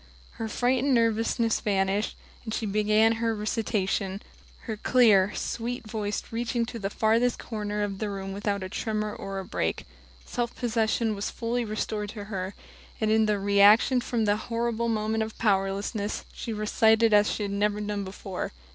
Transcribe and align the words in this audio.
Her 0.39 0.47
fright 0.47 0.83
and 0.83 0.95
nervousness 0.95 1.59
vanished; 1.59 2.17
and 2.43 2.55
she 2.55 2.65
began 2.65 3.17
her 3.21 3.35
recitation, 3.35 4.19
her 4.61 4.75
clear, 4.75 5.31
sweet 5.35 5.85
voice 5.85 6.23
reaching 6.31 6.65
to 6.65 6.79
the 6.79 6.89
farthest 6.89 7.37
corner 7.37 7.83
of 7.83 7.99
the 7.99 8.09
room 8.09 8.33
without 8.33 8.63
a 8.63 8.67
tremor 8.69 9.15
or 9.15 9.37
a 9.37 9.45
break. 9.45 9.85
Self 10.25 10.55
possession 10.55 11.13
was 11.13 11.29
fully 11.29 11.63
restored 11.63 12.09
to 12.13 12.23
her, 12.23 12.55
and 12.99 13.11
in 13.11 13.27
the 13.27 13.37
reaction 13.37 14.01
from 14.01 14.25
that 14.25 14.37
horrible 14.37 14.89
moment 14.89 15.21
of 15.21 15.37
powerlessness 15.37 16.25
she 16.33 16.51
recited 16.51 17.13
as 17.13 17.31
she 17.31 17.43
had 17.43 17.51
never 17.51 17.79
done 17.79 18.03
before. 18.03 18.53